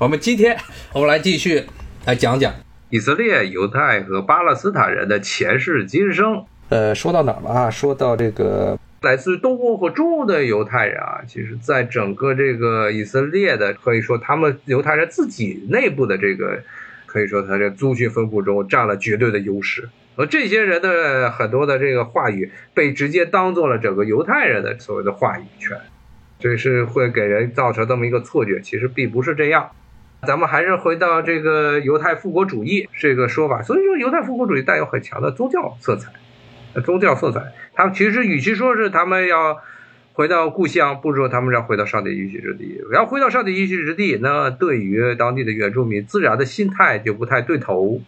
[0.00, 0.56] 我们今天
[0.94, 1.62] 我们来继续
[2.06, 2.54] 来讲讲
[2.88, 6.42] 以色列犹太和巴勒斯坦人的前世今生。
[6.70, 7.70] 呃，说到哪儿了啊？
[7.70, 16.62] 说到这个来自于东欧和中欧的犹太人啊，其实在整个这个以色列的，可以说他们犹太人自己内部的这个，
[17.04, 19.90] 可以说他这族群分布中占了绝对的优势。
[20.16, 25.76] 而这些人的很多的这个话语被直接当做了整个犹太人的所谓的话语权，
[26.38, 29.70] 这是会给人造成这么一个错觉，其实并不是这样。
[30.26, 36.12] 咱们还是回到这个犹太复国主义这个说法，所以说犹太复国主义带有很强的宗教色彩，
[36.82, 37.54] 宗教色彩。
[37.74, 39.62] 他们其实与其说是他们要
[40.12, 42.82] 回到故乡，不如说他们要回到上帝允许之地。
[42.92, 48.02] 要回到上帝允许之地，那对于当地的原住民，自然的心态就不太对头，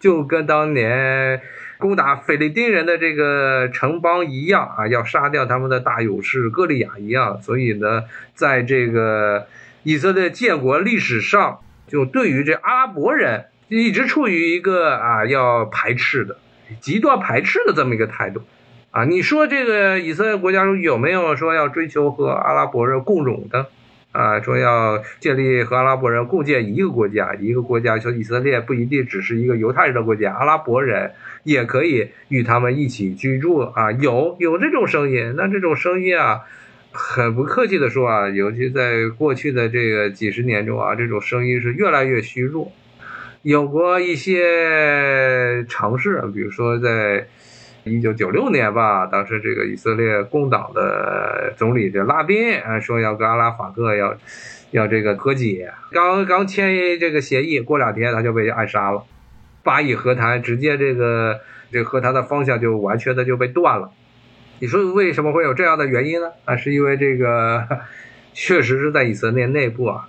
[0.00, 1.42] 就跟当年
[1.76, 7.42] 攻打菲利丁人的这个城邦一样啊，要杀掉他们的大勇士歌利亚一样。
[7.42, 9.46] 所以呢，在这个。
[9.82, 16.36] 以色列建国历史上，就对于这阿拉伯人一直处于一个啊要排斥的
[16.80, 18.42] 极端排斥的这么一个态度，
[18.90, 23.68] 啊，你说这个以色列国家中有没有说要追求和阿拉伯人共荣的？
[24.12, 31.12] 啊，说要建立和阿拉伯人共建一个国家，一个国家说以色列不一定只是一个犹太人的国家，阿拉伯人
[31.44, 36.40] 也可以与他们一起居住啊，有有这种声音，那这种声音啊。
[36.92, 42.72] 很不客气的说啊，尤其在过去的这个几十年中啊，这种声音是越来越虚弱。
[43.42, 47.26] 有过一些尝试，比如说在
[47.84, 54.16] 一九九六年吧，当时这个以色列工党的总理这拉宾啊说要跟阿拉法特要
[54.72, 59.04] 要这个和解，刚刚签这个协议，过两天他就被暗杀了。
[59.62, 63.90] 巴以和谈直接这个这和谈的方向就完全的就被断了。
[64.60, 66.30] 你说为什么会有这样的原因呢？
[66.44, 67.66] 啊，是因为这个
[68.34, 70.06] 确实是在以色列内部啊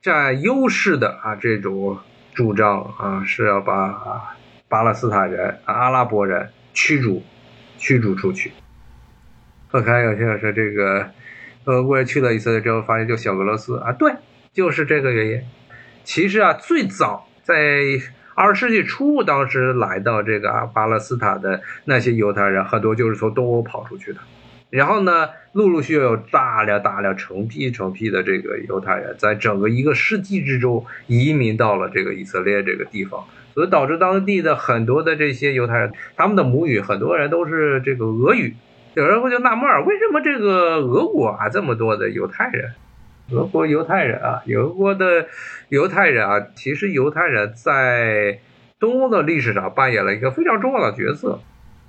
[0.00, 1.98] 占优势的啊这种
[2.32, 4.36] 主张啊是要把
[4.68, 7.24] 巴勒斯坦人、阿拉伯人驱逐
[7.76, 8.52] 驱逐出去。
[9.72, 11.10] 我看有些人说这个
[11.64, 14.12] 俄国人去了以色列之后发现就小俄罗斯啊，对，
[14.52, 15.42] 就是这个原因。
[16.04, 17.56] 其实啊，最早在。
[18.40, 24.20] 二十世纪初，当时来到这个巴勒斯坦的那些犹太人，很多就是从东欧跑出去的。
[24.70, 38.54] 然后呢，陆陆续续有大量大量成批成批的这个犹太人，在整个一个世纪之中移民到了这个以色列这个地方，所以导致当地的很多的这些犹太人，他们的母语很多人都是这个俄语。
[38.94, 42.70] 有人会就纳闷儿，为什么这个俄国啊这么多的犹太人？
[43.30, 45.26] 俄国犹太人啊，俄国的
[45.68, 48.40] 犹太人啊，其实犹太人在
[48.78, 51.40] 东欧的历史上扮演了一个非常重要的角色。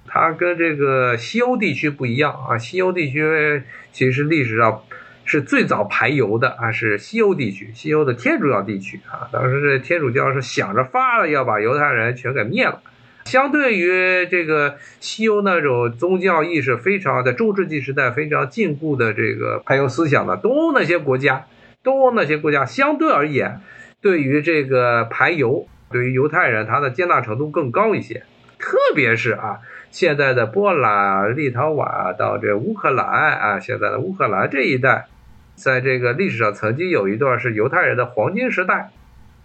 [0.05, 4.81] 它跟这个西欧地区不一样啊，西欧地区其实历史上
[5.23, 12.81] 是最早排犹的啊，是西欧地区，西欧的天主教地区啊，当时这天主教是想着法了要把犹太人全给灭了。
[13.29, 21.45] 相对于这个西欧那种宗教意识非常在中世纪时代非常禁锢的这个排犹思想的东欧那些国家，
[21.84, 23.62] 东欧那些国家相对而言，
[24.01, 28.23] 对于这个排犹，对于犹太人他的接纳程度更高一些。
[28.57, 29.59] 特别是啊，
[29.91, 35.06] 现在的波兰、立陶宛到这乌克兰啊，现在的乌克兰这一带，
[35.53, 38.90] 在这个历史上曾经有一段是犹太人的黄金时代。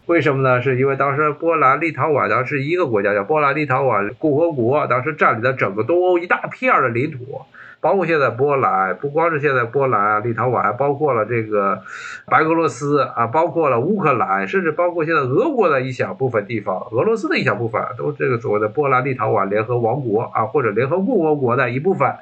[0.07, 0.61] 为什么呢？
[0.61, 7.41] 是因为当时波兰、立陶宛当时一个国家，叫波兰立陶宛共和国，当时占领了整个东欧一大片的领土，
[7.81, 11.81] 包括现在波兰，不光是现在波兰、立陶宛，还包括了这个
[12.27, 22.13] 白俄罗斯啊，包括了乌克兰，甚至包括现在俄国的一小部分地方，俄罗斯的一小部分，都这个所谓的波兰立陶宛联合王国啊，或者联合共和国的一部分。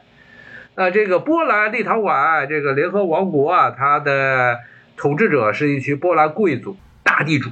[0.76, 4.60] 那这个波兰立陶宛这个联合王国啊，它的
[4.96, 7.50] 统治者是一群波兰贵族、大地主。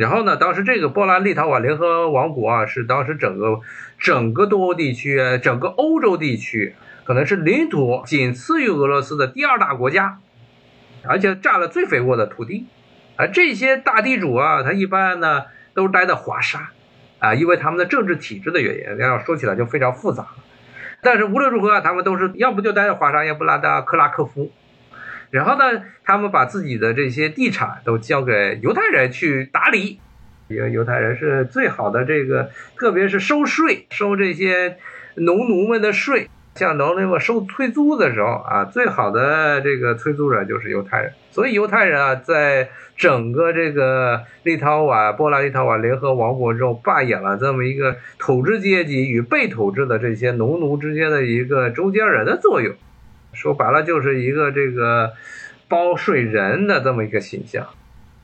[0.00, 0.34] 然后呢？
[0.34, 3.60] 当时这个波兰立陶宛联合王国啊，是当时整个
[3.98, 6.74] 整个东欧地区、整个欧洲地区，
[7.04, 10.18] 可能是领土仅次于俄罗斯的第二大国家，
[11.06, 12.66] 而且占了最肥沃的土地。
[13.16, 16.70] 而这些大地主啊，他一般呢都待在华沙，
[17.18, 20.36] 啊，因为他们的政治体制的原因，要说起来就非常复杂了。
[21.02, 24.50] 但是无论如何，他们都是要不就待在华沙，要不拉到克拉科夫。
[25.30, 30.00] 然后呢，他们把自己的这些地产都交给犹太人去打理，
[30.48, 34.76] 因为犹太人是最好的这个，特别是收税，收这些
[35.14, 41.12] 农奴们的税，像农奴们收催租的时候啊，最好的这个催租人就是犹太人。
[41.30, 52.74] 所以犹太人啊，在整个这个立陶宛、波兰立陶宛联合王国中，扮演了这么一个统治阶级与被统治的这些农奴之间的一个中间人的作用。
[53.32, 55.12] 说白了就是一个这个
[55.68, 57.66] 包税人的这么一个形象，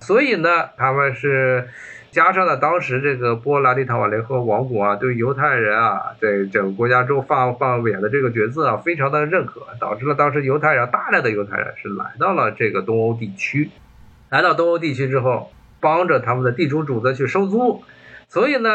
[0.00, 1.68] 所以呢，他们是
[2.10, 13.70] 加上了当时这个波兰立陶宛联合王国啊，对犹太人啊，在整个国家中放放演的这个角色啊，非常的认可，导致了当时犹太人大量的犹太人是来到了这个东欧地区，
[14.30, 17.82] 来到东欧地区之后，帮着他们的地主主子去收租，
[18.28, 18.70] 所以呢，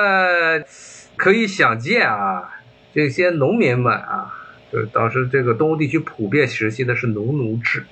[1.17, 2.51] 可以想见啊，
[2.93, 4.40] 这些农民们啊，
[4.71, 7.83] 就是当时这个东欧地区普遍实行的是农奴制。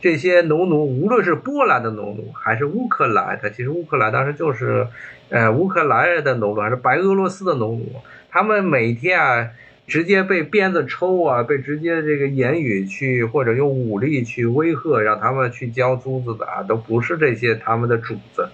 [0.00, 4.86] 这些农奴，无论是波兰的农奴，还是乌克兰的，其实乌克兰当时就是，
[5.30, 7.86] 呃，乌克兰人的农奴，还是白俄罗斯的农奴，
[8.28, 9.48] 他们每天啊，
[9.86, 18.46] 直接被鞭子抽啊，被直接这个言语去或者用武力去威吓，让他们去交租子的啊，都不是这些他们的主子，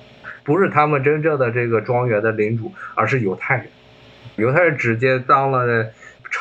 [0.44, 3.67] 不是他们真正的这个庄园的领主，而是犹太人，
[4.37, 5.67] 犹太人直接当了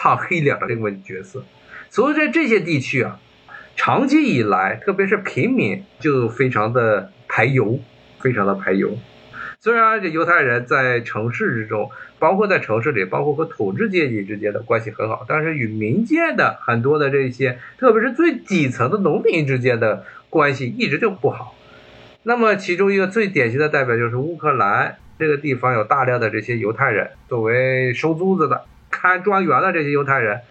[0.01, 1.43] 唱黑脸的这个角色，
[1.89, 3.19] 所以在这些地区啊。
[3.75, 7.79] 长期以来，特别是平民，就非常的排犹，
[8.19, 8.97] 非常的排犹。
[9.61, 21.55] 虽然这犹太人在城市之中，包括在城市里，包括和统治阶级之间的关系很好，但是与民间的很多的这些，特别是最底层的农民之间的关系一直就不好。
[22.23, 28.65] 那么，其中一个最典型的代表就是乌克兰这个地方有大量的这些犹太人，作为收租子的、
[28.99, 30.41] 看庄园的这些犹太人。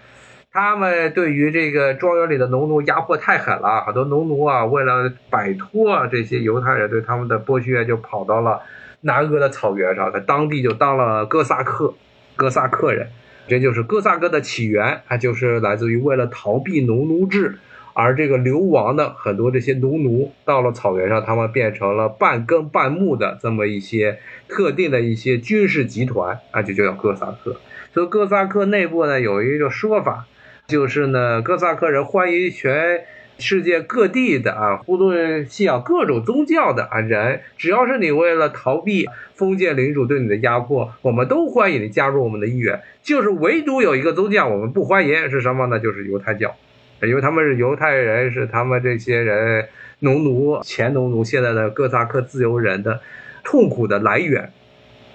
[0.51, 8.63] 他们对于这个庄园里的农奴压迫太狠了，很多农奴啊，为了摆脱这些犹太人对他们的剥削，就跑到了
[9.03, 11.95] 南俄的草原上，在当地就当了哥萨克，
[12.35, 13.09] 哥萨克人，
[13.47, 17.59] 这就是哥萨克的起源，它就是来自于为了逃避农奴制
[17.93, 24.19] 而这个流亡的很多这些农奴到了草原上，他们变成了半耕半牧的这么一些
[24.49, 27.57] 特定的一些军事集团啊，就叫哥萨克。
[27.99, 30.29] 所以哥萨克内部呢有一个说法。
[30.69, 33.05] 就是呢，哥萨克人欢迎全
[33.39, 42.81] 世界各地的啊，不论信仰各种宗教的啊人，只要是你为了逃避封建领主对你的压迫，我们都欢迎你加入我们的一员。
[43.03, 45.81] 就是唯独有一个宗教我们不欢迎，是什么呢？
[45.81, 46.55] 就是犹太教，
[47.03, 49.67] 因为他们是犹太人，是他们这些人
[49.99, 53.01] 农奴、前农奴、现在的哥萨克自由人的
[53.43, 54.53] 痛苦的来源。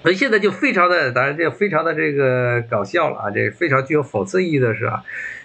[0.04, 3.32] 所以现在就非常的，当然这非常的这个搞笑了啊！
[3.32, 5.02] 这非常具有讽刺意义的是啊。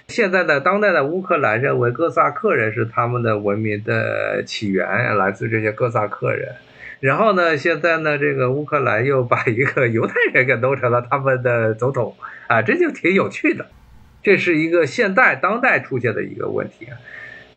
[0.09, 6.57] 现在的当代的乌克兰认为哥萨克人是他们的文明的起源，来自这些哥萨克人。
[6.99, 12.17] 然后呢，现在呢，这个乌克兰又把一个犹太人给弄成了他们的总统
[12.49, 13.67] 啊，这就挺有趣的。
[14.25, 16.99] 这是一个现代当代出现的一个问题啊，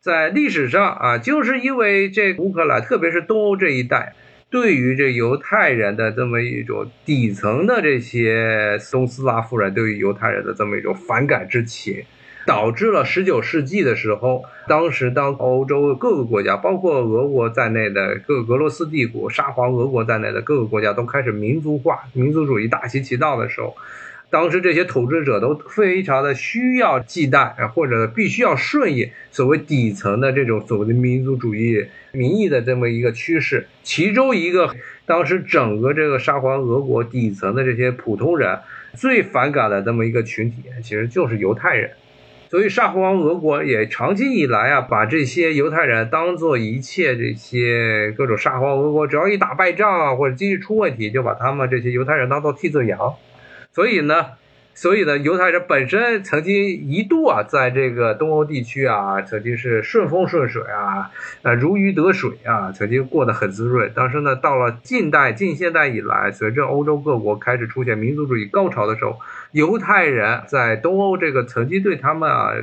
[0.02, 4.14] 在历史上啊，就是因为这乌克兰，特别是东欧这一带，
[4.52, 12.04] 对于这犹太人的这么一种底层的这些东斯拉夫人对于犹太人的这么一种反感之情。
[12.44, 23.78] 导致了十九世纪的时候，当时当欧洲各个国家，包括俄国在内的各俄罗斯帝国、沙皇俄国在内的各个国家都开始民族化、民族主义大行其道的时候，
[24.32, 33.68] 当时这些统治者都非常的需要忌惮，或者必须要顺应所谓底层的这种所谓的民族主义民意的这么一个趋势。
[33.84, 34.74] 其中一个，
[35.06, 38.58] 当时整个这个沙皇俄国底层的这些普通人
[38.94, 41.92] 最反感的这么一个群体，其实就是犹太人。
[42.50, 52.98] 所以沙皇俄国也长期以来啊，把这些犹太人当做一切这些各种沙皇俄国只要一打败仗啊，或者经济出问题，就把他们这些犹太人当做替罪羊。
[53.74, 54.32] 所以呢，
[54.74, 61.12] 所以呢，犹太人本身曾经一度啊，在这个东欧地区啊，曾经是顺风顺水啊，
[61.42, 63.92] 呃，如鱼得水啊，曾经过得很滋润。
[63.96, 69.20] 但是呢，到了近代、近现代以来，随着欧洲各国开始出现民族主义高潮的时候。
[69.52, 72.54] 犹太人在东欧这个曾经对他们啊，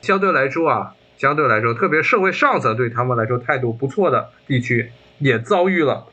[0.00, 6.06] 相对来说啊，相对来说，特别社会上层对他们来说态度不错的地区，也遭遇了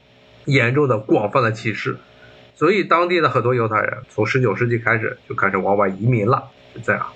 [0.43, 1.97] 严重的、广泛的歧视。
[2.59, 6.49] 所以，当地的很多犹太人从十九世纪开始就开始往外移民了。
[6.73, 7.07] 是这样，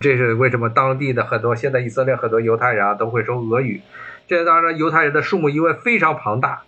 [0.00, 3.82] 这是为什么当地的很多现在以色列很多犹太人啊都会说俄语。
[4.26, 6.62] 这当然，犹太人的数目因为非常庞大，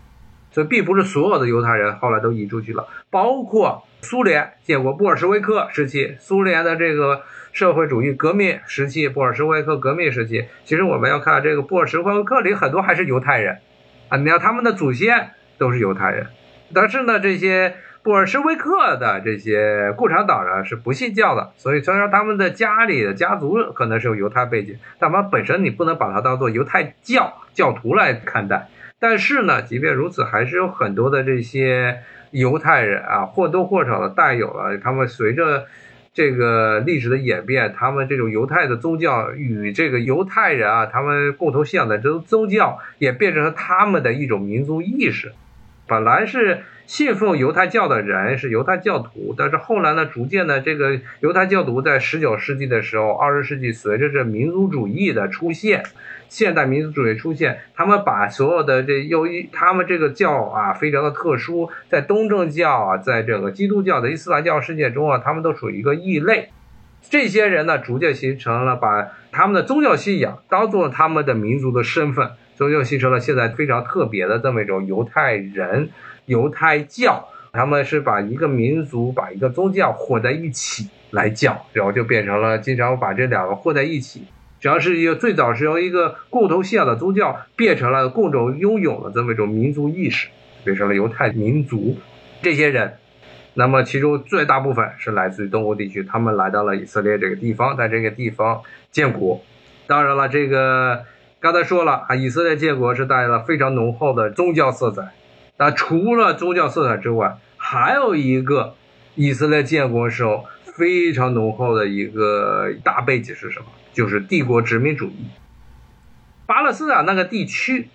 [0.53, 3.83] 所以并不是所有的犹太人后来都移出去了，包括。
[4.05, 13.59] 苏联建国，布尔什维克时期，苏联的这个社会主义革命时期，布尔什维克革命时期，其实我们要看这个布尔什维克里很多还是犹太人，
[14.09, 16.27] 啊，你看他们的祖先都是犹太人，
[16.75, 28.69] 但是呢，这些布尔什维克的这些共产党人是不信教的，所以虽然他们的家里的家族可能是有犹太背景，但他本身你不能把它当做犹太教教徒来看待，
[28.99, 32.01] 但是呢，即便如此，还是有很多的这些。
[32.33, 35.67] 犹太人啊，或多或少的带有了他们随着
[36.15, 45.33] 这个历史的演变，他们这种犹太的宗教与这个犹太人啊，他们共同信仰的这种宗教，也变成了他们的一种民族意识。
[45.87, 55.83] 本来是信奉犹太教的人是犹太教徒，但是后来呢，逐渐的这个犹太教徒在十九世纪的时候，二十世纪随着这民族主义的出现，
[56.29, 66.51] 现代民族主义出现，他们把所有的这由于他们这个教啊非常的特殊，在东正教啊，在这个基督教的伊斯兰教世界中啊，他们都属于一个异类。
[67.09, 72.33] 这些人呢，逐渐形成了把他们的宗教信仰当做他们的民族的身份。
[72.55, 75.89] 所以就形成了现在非常特别的这么一种犹太人、
[76.33, 84.25] 犹太教，他们是把一个民族、把一个宗教混在一起来教，然后就变成了经常把这两个混在一起。
[84.59, 90.29] 主要是一个最早是由一个共同信仰的宗教变成了共同拥有的这么一种民族意识，
[90.65, 91.97] 变成了犹太民族。
[92.41, 92.95] 这些人，
[93.55, 99.41] 那么其中最大部分是来自于东欧地区，他们来到了以色列这个地方，在这个地方建国。
[99.87, 101.05] 当然了，这个。
[101.43, 105.13] 刚才说了啊，以色列建国是带来了非常浓厚的宗教色彩。
[105.63, 108.75] 那除了宗教色彩之外，还有一个
[109.15, 113.67] 以色列建国时候非常浓厚的一个大背景是什么？
[113.93, 115.29] 就是帝国殖民主义。
[116.47, 117.87] 巴勒斯坦那个地区，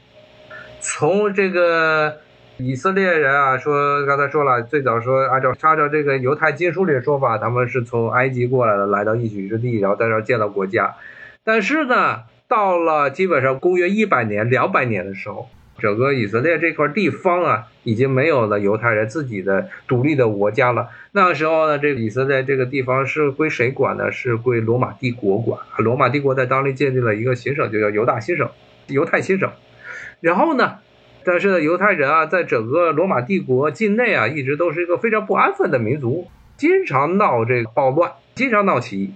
[0.80, 2.20] 从这个
[2.56, 10.96] 以色列人啊说，刚才说了，最早说按照按照这个犹太经书里的说法，他们是从埃及过来的，来到应许之地，然后在这儿建了国家。
[11.44, 12.22] 但是呢？
[12.50, 20.90] 到了基本上公元一百年、两百年的时候，整个以色列这块地方啊，已经没有了犹太人自己的独立的国家了。
[21.12, 24.12] 那个时候呢，这个以色列这个地方是归谁管呢？
[24.12, 25.60] 是归罗马帝国管。
[25.78, 28.50] 罗马帝国在当地建立了一个行省，就叫犹大行省、
[28.88, 29.52] 犹太行省。
[30.20, 30.78] 然后呢，
[31.24, 39.14] 但是呢，犹太人啊，在整个罗马帝国境内啊，一直都是一个非常不安分的民族，经常闹这个暴乱，经常闹起义。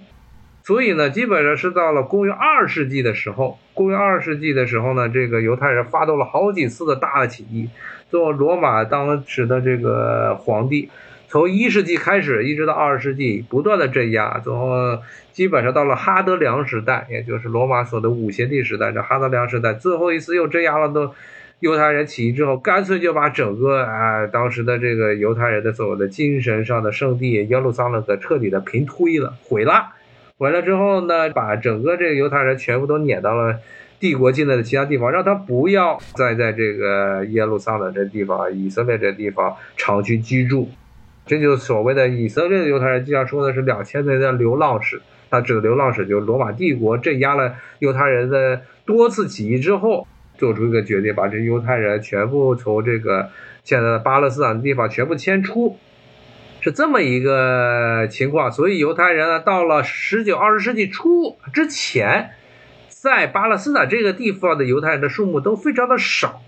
[0.71, 7.67] 所以呢，基本上是到了公元二世纪的时候，公元二世纪的时候呢，这个犹太人发动了好几次的大的起义。
[8.09, 10.89] 做罗马当时的这个皇帝，
[11.27, 14.97] 从一世纪开始一直到二世纪，不断的镇压，最后
[15.33, 21.13] 基本上到了哈德良时代，也就是罗马所的五贤帝时代，这哈德良时代最后一次又镇压了都
[21.59, 29.95] 犹太人起义之后，干脆就把整个啊当时的这个犹太人的所谓的精神上的圣地耶路撒冷给彻底的平推了，毁了。
[30.41, 33.59] 回来之后呢，把整个这个犹太人全部都撵到了
[33.99, 40.67] 帝国境内的其他地方，让他不要再在这个耶路撒冷这地方、以色列这地方长期居住。
[41.27, 44.99] 这就是所谓的以色列的犹太人，经常说的是两千年的流浪史。
[45.29, 50.07] 他指的流浪史就是罗马帝国镇压了犹太人的多次起义之后，
[50.39, 53.29] 做出一个决定，把这犹太人全部从这个
[53.63, 55.77] 现在的巴勒斯坦的地方全部迁出。
[56.61, 62.31] 是这么一个情况，所以犹太人呢，到了十九、二十世纪初之前，
[62.87, 66.41] 在巴勒斯坦这个地方的犹太人的数目都非常的少。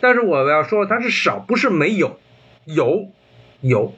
[0.00, 2.20] 但是我要说，它是少，不是没有，
[2.66, 3.08] 有，
[3.60, 3.94] 有，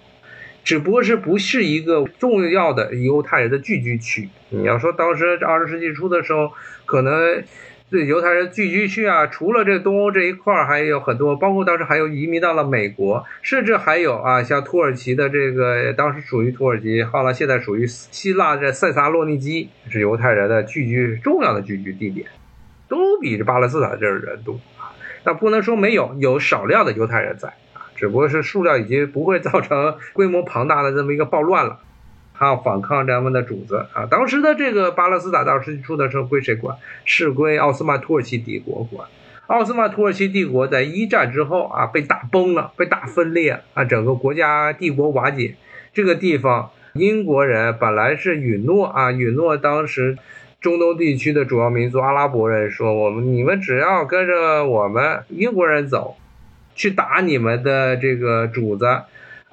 [0.65, 4.31] 只不过是不是一个重要的犹太人的聚居区。
[4.49, 6.53] 你要说当时二十世纪初的时候，
[6.87, 7.45] 可能。
[7.93, 22.29] 对犹太人聚居区啊，除了这东欧这一块儿，还有很多，包括当时还有移民到了美国，甚至还有啊，像土耳其的这个，当时属于土耳其，后来现在属于希腊的塞萨洛尼基，是犹太人的聚居重要的聚居地点，
[22.89, 24.97] 都比这巴勒斯坦这儿人多啊。
[25.25, 31.81] 那不能说没有，有少量的犹太人在啊，只不过是数量已经不会 造成规模庞大的这么一个暴乱了。
[32.43, 34.05] 他要反抗咱们的主子啊！
[34.11, 36.77] 当时的这个巴勒斯坦到时出的时候归谁管？
[37.05, 39.07] 是归奥斯曼土耳其帝国管。
[39.47, 45.55] 奥斯曼土耳其帝国在一战之后啊被打崩了，被打分裂啊，整个国家帝国瓦解。
[45.95, 50.19] 这个地方英国人本来是允诺啊，允诺当时
[50.61, 56.17] 中东地区的主要民族阿拉伯人说：我们你们只要跟着我们英国人走，
[56.75, 59.03] 去打你们的这个主子。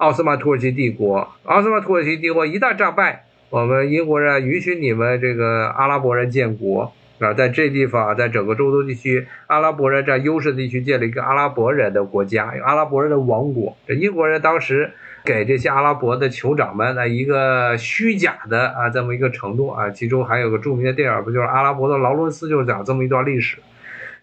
[0.00, 13.76] 奥斯曼土耳其帝国，奥斯曼土耳其帝国一旦战败，我们英国人允许你们这个阿拉伯人建国啊，在这地方，在整个中东地区，阿拉伯人占优势地区建了一个阿拉伯人的国家，阿拉伯人的王国。
[13.86, 14.90] 这英国人当时
[15.22, 23.58] 给这些阿拉伯的酋长们的一个虚假的啊这么一个承诺啊，其中还有个著名的电影，不就是阿拉伯的劳伦斯，就是讲这么一段历史。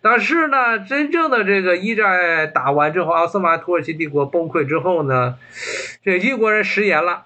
[0.10, 5.36] 但是呢，真正的这个一战打完之后，奥斯曼土耳其帝国崩溃之后呢，
[6.02, 7.26] 这英国人食言了，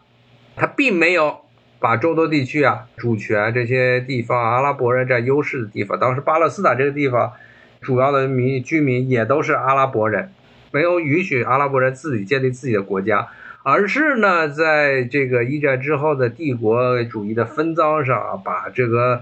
[0.56, 1.42] 他并没有
[1.80, 7.34] 把中东地区啊主权这些地方阿拉伯人占优势的地方，当时巴勒斯坦这个地方
[7.82, 10.32] 主要的民居民也都是阿拉伯人，
[10.72, 13.28] 没有允许阿拉伯人自己建立自己的国家。
[13.64, 19.22] 而是呢，在这个一战之后的帝国主义的分赃上，把这个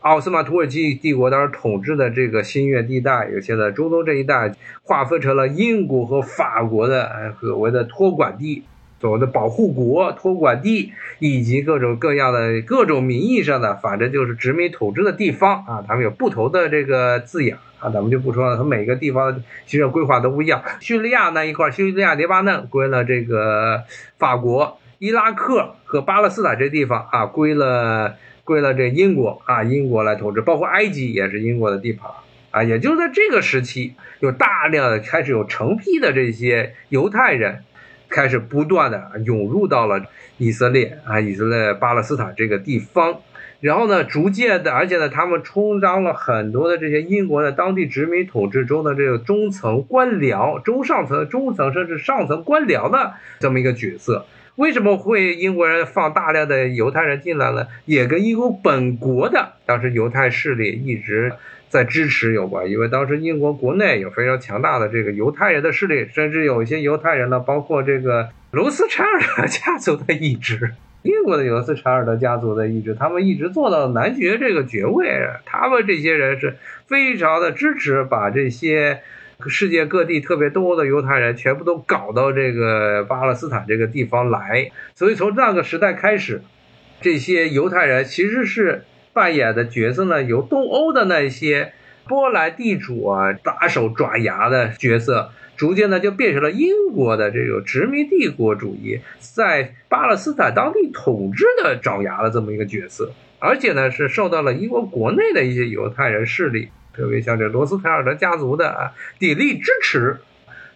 [0.00, 8.64] 奥斯曼土耳其帝国当时统治的这个新月地带，有现在中东这一带，划分成了英国和法国的所谓的托管地。
[9.00, 18.58] 所谓的保护国、托管地，以及各种各样的各种名义上的，反正就是殖民统治的地方啊，他们有不同的这个字眼啊，咱们就不说了。
[18.58, 20.62] 它每个地方其实规划都不一样。
[20.80, 23.84] 叙利亚那一块，叙利亚、黎巴嫩归了这个
[24.18, 30.40] 法国，伊拉克和巴勒斯坦这地方啊，归了归了这英国啊，英国来统治。
[30.40, 32.10] 包括埃及也是英国的地盘
[32.50, 37.64] 啊，也就在这个时期，有大量的开始有成批的这些犹太人。
[38.12, 40.02] 开始不断的涌入到了
[40.36, 43.20] 以色列啊，以色列巴勒斯坦这个地方，
[43.60, 54.26] 然后呢，逐渐的，而且呢，他们充当了很多的这些英国的当地殖民统治中的这个中层官僚、中上层、中层甚至上层官僚的这么一个角色。
[54.60, 57.68] 为什么会英国人放大量的犹太人进来了？
[57.86, 61.32] 也跟英国本国的当时犹太势力一直。
[61.70, 75.06] 在支持有关，因为当时英国国内有非常强大的这个犹太人的势力，甚至有一些犹太人呢，包括这个罗斯柴尔德家族的一支，英国的罗斯柴尔德家族的一支，他们一直做到男爵这个爵位，
[75.46, 76.56] 他们这些人是
[76.88, 79.02] 非常的支持把这些
[79.48, 86.42] 世界各地特别多的犹太人全部都搞到这个巴勒斯坦这个地方来，所以从那个时代开始，
[87.00, 88.84] 这些犹太人其实是。
[89.12, 91.72] 扮演的角色呢，由东欧的那些
[92.06, 110.20] 波兰地主啊打手爪牙的角色，逐渐呢就变成了英国的这种殖民帝国主义在巴勒斯坦当地统治的爪牙的这么一个角色，而且呢是受到了英国国内的一些犹太人势力，特别像这罗斯柴尔德家族的啊鼎力支持，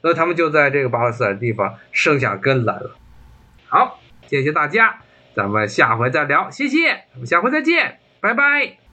[0.03, 2.97] 那他们就在这个巴勒斯坦地方生下根来了。
[3.67, 5.01] 好，谢谢大家，
[5.35, 7.99] 咱们下回再聊，谢谢，我们下回再见。
[8.21, 8.84] 拜拜。